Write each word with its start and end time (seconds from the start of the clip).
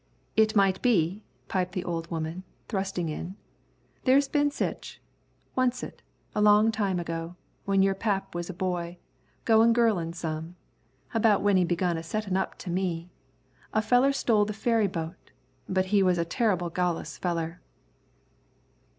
"It 0.35 0.55
might 0.55 0.81
be," 0.81 1.21
piped 1.47 1.73
the 1.73 1.83
old 1.83 2.09
woman, 2.09 2.41
thrusting 2.67 3.07
in. 3.07 3.35
"There's 4.05 4.27
been 4.27 4.49
sich. 4.49 4.99
Oncet, 5.55 6.01
a 6.33 6.41
long 6.41 6.71
time 6.71 6.99
ago, 6.99 7.35
when 7.65 7.83
your 7.83 7.93
pap 7.93 8.33
was 8.33 8.49
a 8.49 8.51
boy, 8.55 8.97
goin' 9.45 9.73
girlin' 9.73 10.13
some, 10.13 10.55
about 11.13 11.43
when 11.43 11.55
he 11.57 11.63
begun 11.63 11.97
a 11.97 12.01
settin' 12.01 12.35
up 12.35 12.57
to 12.65 12.71
me, 12.71 13.11
a 13.75 13.81
feller 13.83 14.11
stole 14.11 14.43
the 14.45 14.53
ferryboat, 14.53 15.29
but 15.69 15.85
he 15.93 16.01
was 16.01 16.17
a 16.17 16.25
terrible 16.25 16.71
gallus 16.71 17.19
feller." 17.19 17.61